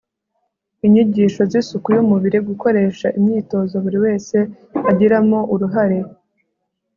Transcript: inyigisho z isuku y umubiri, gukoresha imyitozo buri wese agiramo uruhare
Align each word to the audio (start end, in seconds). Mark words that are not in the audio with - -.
inyigisho 0.85 1.41
z 1.51 1.53
isuku 1.61 1.87
y 1.95 1.99
umubiri, 2.03 2.37
gukoresha 2.49 3.07
imyitozo 3.17 3.73
buri 3.83 3.97
wese 4.05 4.37
agiramo 4.91 5.39
uruhare 5.53 5.99